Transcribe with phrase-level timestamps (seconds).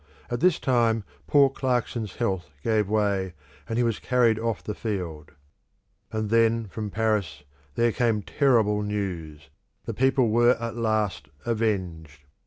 [0.31, 3.35] At this time poor Clarkson's health gave way,
[3.69, 5.33] and he was carried off the field.
[6.11, 7.43] And then from Paris
[7.75, 9.51] there came terrible news;
[9.85, 12.21] the people were at last avenged.